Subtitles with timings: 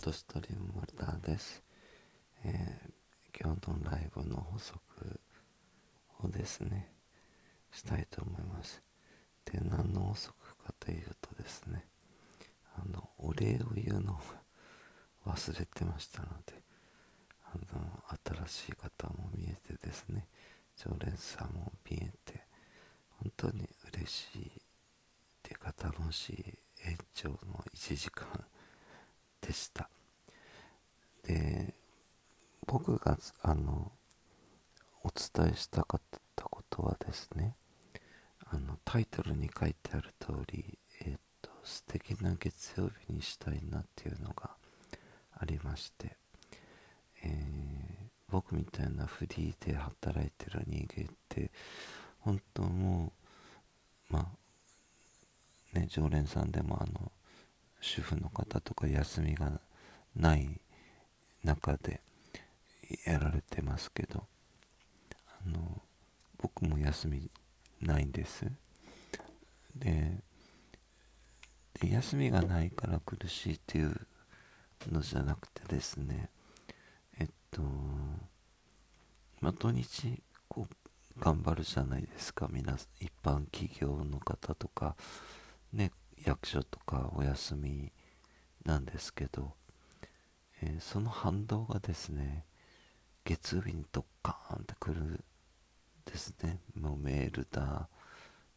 [0.00, 1.62] トストリームルターです、
[2.46, 4.78] えー、今日のライブの補足
[6.24, 6.90] をですね
[7.70, 8.82] したいと思います。
[9.44, 10.32] で何の補足
[10.64, 11.84] かというとですね
[12.76, 14.16] あのお礼を言うのを
[15.26, 16.54] 忘れてましたので
[17.52, 20.26] あの新しい方も見えてですね
[20.78, 22.40] 常連さんも見えて
[23.18, 24.50] 本当に嬉しいっ
[25.42, 26.58] ていうか楽しい
[26.88, 27.36] 延長の
[27.74, 28.26] 1時間
[29.42, 29.89] でした。
[32.70, 33.90] 僕があの
[35.02, 36.00] お伝えしたかっ
[36.36, 37.56] たことはですね
[38.48, 41.12] あのタイトルに書いてある通りえっ、
[41.42, 44.50] と素敵な月曜日にしたいなっていうのが
[45.36, 46.16] ありまして、
[47.24, 47.32] えー、
[48.30, 51.50] 僕みたいなフリーで働いてる人間って
[52.20, 53.12] 本当も
[54.10, 54.30] うま
[55.74, 57.10] あね常連さんでもあの
[57.80, 59.60] 主婦の方とか休みが
[60.14, 60.60] ない
[61.42, 62.00] 中で
[63.04, 64.26] やられてますけど
[65.44, 65.82] あの
[66.38, 67.30] 僕も休み
[67.80, 68.46] ないんです。
[69.74, 70.22] で
[71.82, 74.06] 休みがないから苦しいっていう
[74.90, 76.28] のじゃなくてですね
[77.18, 77.62] えっと
[79.40, 82.48] まあ土日こう頑張るじゃないですか。
[82.50, 84.96] 皆一般企業の方とか
[85.72, 85.90] ね
[86.24, 87.92] 役所とかお休み
[88.64, 89.54] なんですけど、
[90.62, 92.44] えー、その反動がですね
[93.24, 95.24] 月曜日にドッカーンってくる
[96.04, 96.58] ですね。
[96.74, 97.88] もうメールだ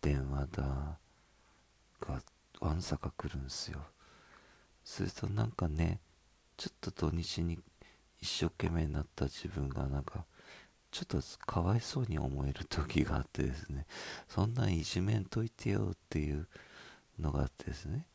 [0.01, 0.97] 電話だ
[2.01, 2.21] が
[2.59, 3.79] わんさか来るんですよ。
[4.83, 5.99] するとなんかね
[6.57, 7.59] ちょっと土日に
[8.21, 10.25] 一生懸命になった自分がなんか
[10.91, 13.85] ちょっとかわいそうに思える時があってですね。
[14.27, 16.47] そんなんいじめんといてよっていう
[17.19, 18.05] のがあってですね。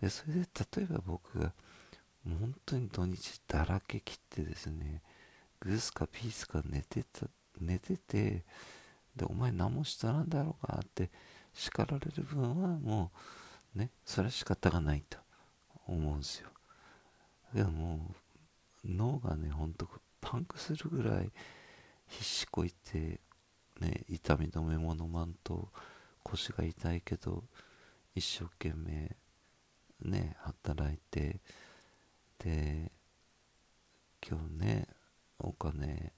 [0.00, 0.40] でそれで
[0.76, 1.52] 例えば僕が
[2.24, 5.02] 本当に土日だらけ切ってですね。
[5.64, 7.26] グスかピースか寝てた
[7.60, 8.44] 寝てて
[9.14, 11.10] でお前何もしとらんだろうかって
[11.54, 13.12] 叱られる分はも
[13.76, 15.18] うねそれは仕方がないと
[15.86, 16.48] 思うんですよ。
[17.54, 18.14] でもも
[18.84, 19.88] う脳がねほんと
[20.20, 21.30] パンクするぐらい
[22.08, 23.20] 必死こいて
[23.80, 25.68] ね痛み止めも飲まんと
[26.24, 27.44] 腰が痛いけど
[28.14, 29.16] 一生懸命
[30.00, 31.40] ね働いて
[32.38, 32.90] で
[34.26, 34.88] 今日ね
[35.42, 36.12] お金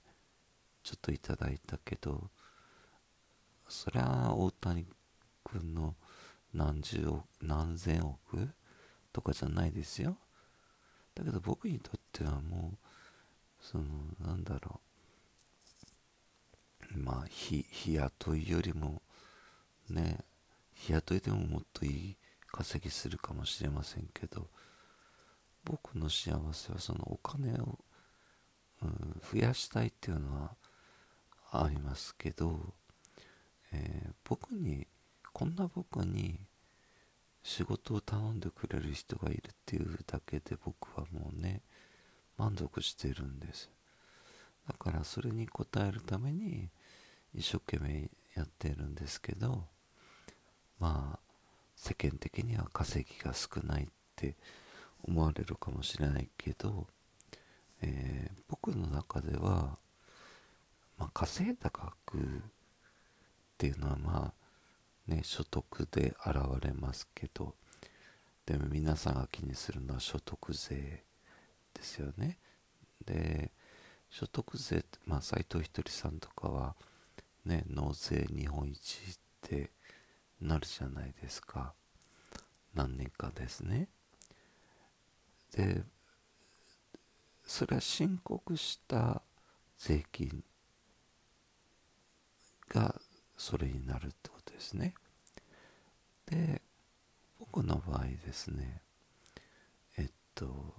[0.83, 2.31] ちょっといただいたけど
[3.69, 4.87] そりゃ大谷
[5.45, 5.95] 君の
[6.53, 8.49] 何十億何千億
[9.13, 10.17] とかじゃないですよ。
[11.15, 12.79] だけど僕にとってはもう
[13.61, 13.85] その
[14.21, 14.81] なんだろ
[16.95, 16.99] う。
[16.99, 19.03] まあ日日雇いよりも
[19.89, 20.19] ね
[20.75, 22.17] 日雇いでももっといい
[22.53, 24.49] 稼ぎするかもしれませんけど
[25.65, 27.79] 僕の幸せはそのお金を、
[28.85, 30.57] うん、増やしたいっていうのは
[31.51, 32.61] ありますけど、
[33.73, 34.87] えー、僕に
[35.33, 36.39] こんな僕に
[37.43, 41.63] 仕事を頼んでくれる人がいるっていうだけで僕はもうね
[42.37, 43.71] 満足してるんです。
[44.67, 46.71] だからそれに応えるために
[47.35, 49.65] 一生懸命やってるんですけど
[50.79, 51.19] まあ
[51.77, 53.87] 世間的には稼ぎが少ないっ
[54.17, 54.37] て
[55.07, 56.87] 思われるかもしれないけど、
[57.87, 59.79] えー、僕の中では、
[60.97, 62.21] まあ、稼いだ額っ
[63.59, 64.33] ていうのはま
[65.09, 67.55] あね所得で現れますけど
[68.47, 71.05] でも皆さんが気にするのは所得税
[71.75, 72.39] ですよね。
[73.05, 73.51] で
[74.11, 76.77] 所得税まあ斎藤ひとりさんとかは
[77.45, 79.71] ね納税日本一って
[80.41, 81.75] なるじゃないですか。
[82.75, 83.89] 何年かですね。
[85.57, 85.83] で
[87.47, 89.23] それは申告した
[89.79, 90.43] 税金
[92.69, 92.95] が
[93.37, 94.95] それになるってことですね。
[96.27, 96.63] で
[97.39, 98.81] 僕の場合ですね
[99.99, 100.75] えっと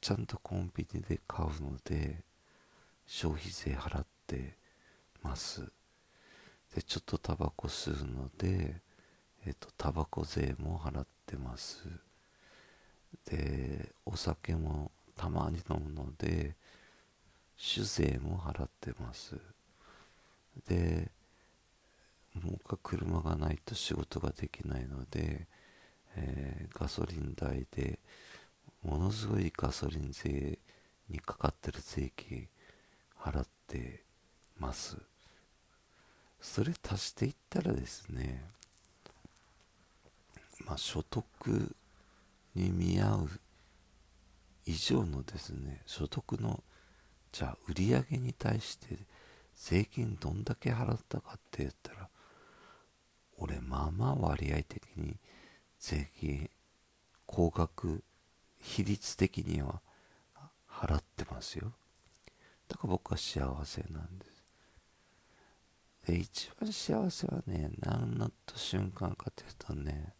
[0.00, 2.22] ちゃんとコンビニで買うので
[3.06, 4.56] 消費税払って
[5.22, 5.70] ます。
[6.74, 8.80] でちょっとタバコ吸うので
[9.46, 11.88] えっ、とタバコ税も払ってます。
[13.24, 16.56] でお酒もたまに飲むので
[17.58, 19.36] 酒税も払ってます。
[20.66, 21.10] で
[22.36, 25.46] 僕は車がないと仕事ができないので、
[26.16, 27.98] えー、ガソリン代で
[28.82, 30.58] ものすごいガソリン税
[31.10, 32.48] にかかってる税金
[33.20, 34.02] 払って
[34.58, 34.96] ます。
[36.40, 38.42] それ足していったらですね
[40.64, 41.76] まあ所得
[42.54, 43.28] に見合う
[44.66, 46.62] 以上のですね所得の
[47.32, 48.98] じゃあ売り上げに対して
[49.56, 52.08] 税金どんだけ払ったかって言ったら
[53.38, 55.16] 俺まあまあ割合的に
[55.78, 56.50] 税金
[57.26, 58.02] 高額
[58.58, 59.80] 比率的には
[60.68, 61.72] 払ってますよ。
[62.68, 64.30] だから僕は幸せなんです。
[66.06, 70.14] で一番幸せはね何の瞬間かというとね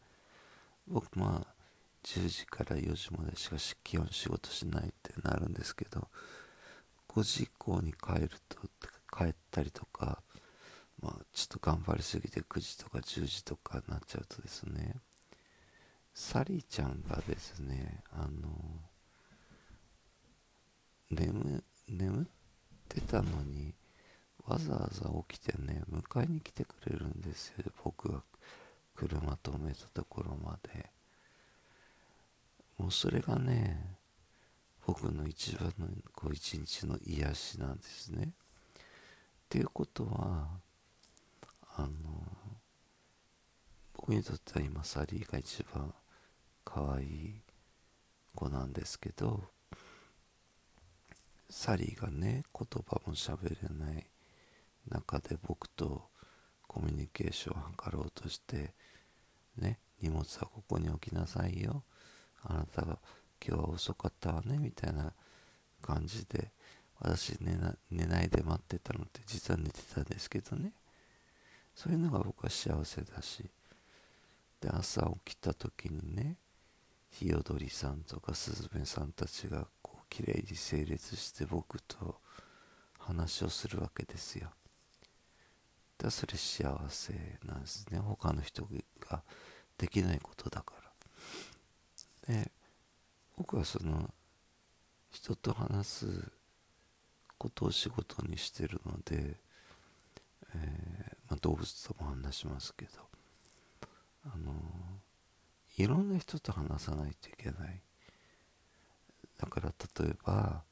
[0.87, 1.59] 僕まあ
[2.05, 6.08] 10時から4時までしか基本仕事しないってなるんですけど
[7.08, 8.58] 5時以降に帰ると
[9.17, 10.23] 帰ったりとか
[11.02, 14.94] まあちょっと頑張りすぎて9時とか10時とかになっちゃうとですね
[16.14, 18.50] サリーちゃんがですねあの
[21.11, 22.26] 眠眠っ
[22.88, 23.75] てたのに
[24.47, 27.64] わざわざ起きてね迎えに来てくれるんですよ。
[27.85, 28.23] 僕が
[28.94, 30.91] 車止めたところまで。
[32.80, 33.98] もうそれがね
[34.86, 38.30] 僕の一番のこう一日の癒しなんですね。
[38.30, 38.32] っ
[39.50, 40.48] ていうことは
[41.76, 41.88] あの
[43.92, 45.92] 僕にとっては今サリーが一番
[46.64, 47.40] 可愛い
[48.34, 49.42] 子なんですけど
[51.50, 54.06] サリーがね言葉も喋れない
[54.88, 56.08] 中で僕と
[56.66, 58.72] コミュニケーションを図ろうとして
[59.58, 61.84] ね荷物はここに置きなさいよ。
[62.44, 62.98] あなたが
[63.46, 65.12] 今日は遅かったわねみたいな
[65.82, 66.50] 感じで
[67.00, 70.72] 私寝な寝ないで待ってたのって実は寝てたんですけどね。
[71.75, 73.44] そういうのが僕は幸せだし。
[74.60, 76.37] で朝起きた時にね
[77.10, 82.20] ひよどりさんとかすずめさんたちがこう綺麗に整列して僕と
[82.98, 84.50] 話をするわけですよ。
[85.96, 87.98] だそれ幸せなんですね。
[87.98, 88.69] 他の人
[89.08, 89.22] が
[89.78, 90.79] できないことだから。
[92.30, 92.52] で
[93.36, 94.08] 僕はその
[95.10, 96.32] 人と話す
[97.36, 99.34] ことを仕事にしてるので、
[100.54, 102.90] えー、まあ、動物とも話しますけど
[104.32, 104.52] あの
[105.76, 107.80] いろんな人と話さないといけない。
[109.38, 109.72] だから
[110.02, 110.62] 例えば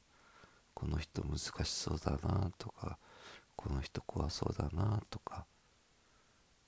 [0.73, 2.99] この人難しそうだなとか
[3.55, 5.45] この人怖そうだなとか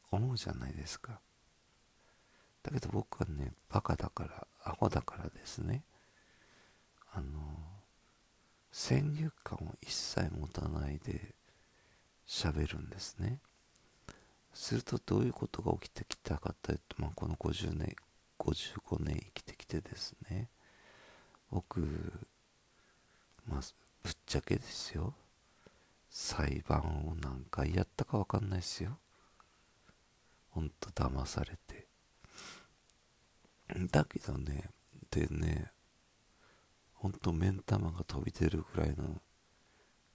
[0.09, 1.21] 思うじゃないですか。
[2.63, 5.83] だけど僕はねバカだからアホだからですね。
[7.13, 7.27] あの
[8.71, 11.35] 先入観を一切持たないで
[12.27, 13.39] 喋るんですね。
[14.53, 17.95] するとどういうことが起きてきたかというと、まあ、この50年
[18.39, 20.47] 55年生きてきてですね。
[21.51, 21.81] 僕
[23.47, 23.61] まあ
[24.03, 25.13] ぶっちゃけですよ。
[26.09, 28.97] 裁判を何回やったか分かんないですよ。
[30.51, 31.90] ほんと騙されて。
[33.91, 34.69] だけどね
[35.09, 35.71] でね
[36.93, 39.21] ほんと目ん玉が飛び出るぐらいの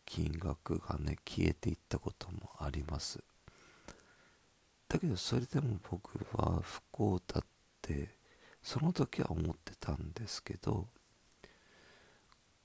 [0.05, 3.23] 金額がね消えていったこともあります。
[4.89, 7.45] だけどそれでも僕は不幸だっ
[7.83, 8.11] て
[8.63, 10.87] その時は思ってたんですけど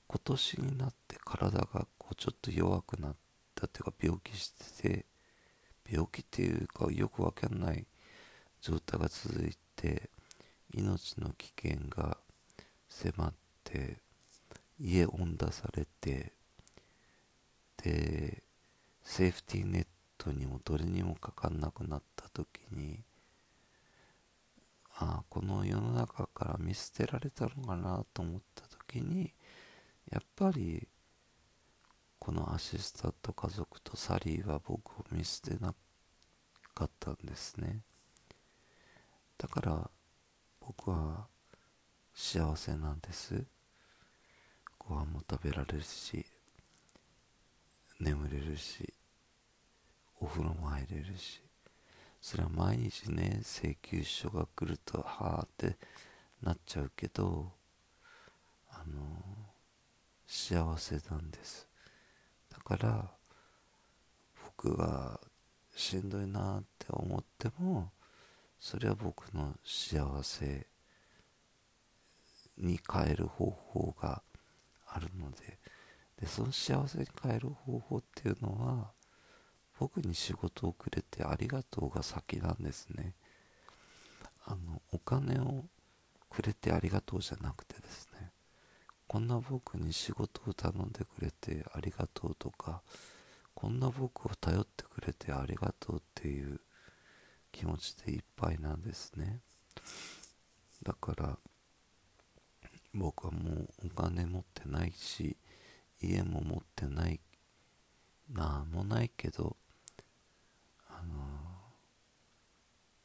[0.06, 3.16] 今年になって体がこうちょっと弱くなっ
[3.56, 4.50] たっていうか病気し
[4.82, 5.06] てて
[5.90, 7.86] 病気っていうかよくわかんない
[8.60, 10.10] 状態が続いて
[10.72, 12.16] 命の危険が
[12.88, 13.34] 迫っ
[13.64, 13.98] て
[14.78, 16.32] 家温出されて
[17.82, 18.42] で
[19.02, 19.86] セーフティーネッ
[20.18, 23.00] トにもどれにもかかんなくなった時に
[24.96, 29.32] ああこの世の中から見捨てられたのかなと思った時に
[30.10, 30.86] やっぱり
[32.18, 35.74] このアシスタント家族とサリーは僕を見捨てな
[36.74, 37.80] かったんですね。
[39.38, 39.90] だから
[40.66, 41.26] 僕は
[42.14, 43.44] 幸せなんです。
[44.78, 46.24] ご飯も食べられるし
[48.00, 48.92] 眠れるし
[50.20, 51.42] お風呂も入れるし。
[52.20, 55.76] それは毎日ね請求書が来るとはあって
[56.40, 57.50] なっちゃうけど
[58.70, 59.02] あの
[60.24, 61.66] 幸せなんです。
[62.48, 63.10] だから
[64.44, 65.18] 僕が
[65.74, 67.90] しんどいなって思っても
[68.62, 70.68] それは僕の幸せ
[72.56, 74.22] に変える方法が
[74.86, 75.58] あるので。
[76.20, 78.92] でその幸せに変える方法っていうのは
[79.80, 83.14] 僕に仕事をくれてありがとうが先なんですね。
[84.44, 85.64] あのお金を
[86.30, 88.30] くれてありがとうじゃなくてですね
[89.08, 92.82] こんな僕に仕事を頼んでくれてありがとうとか
[93.54, 96.60] こんな僕を頼ってくれてありがとうっていう
[97.52, 99.40] 気持ちでいっぱいなんですね。
[100.82, 101.38] だから
[102.94, 105.36] 僕はもうお金持ってないし
[106.00, 107.20] 家も持ってない
[108.32, 109.56] なんもないけど
[110.88, 111.22] あの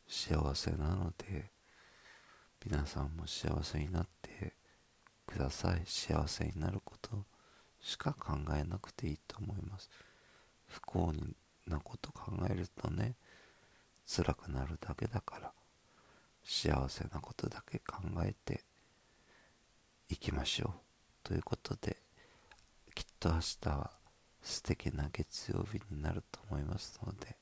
[0.07, 1.51] 幸せなので
[2.65, 4.53] 皆さんも幸せになって
[5.27, 5.83] ください。
[5.85, 7.25] 幸せになること
[7.79, 9.89] しか考えなくていいと思います。
[10.67, 11.13] 不幸
[11.67, 13.15] なこと考えるとね
[14.07, 15.51] 辛くなるだけだから
[16.43, 18.63] 幸せなことだけ考えて
[20.09, 20.71] いきましょう。
[21.23, 21.97] ということで
[22.95, 23.91] きっと明日は
[24.41, 27.35] 素敵な月曜日になると思いますので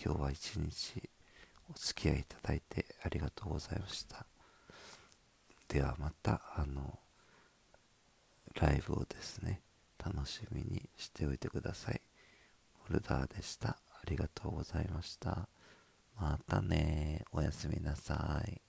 [0.00, 1.02] 今日は一日
[1.70, 4.26] お付き合いいただいてありがとうございました。
[5.68, 6.98] ではまたあの
[8.60, 9.62] ライブをですね
[9.98, 12.00] 楽しみにしておいてください。
[12.72, 13.70] ホルダーでした。
[13.70, 13.76] あ
[14.06, 15.48] りがとうございました。
[16.20, 17.24] またね。
[17.32, 18.67] おやすみなさい。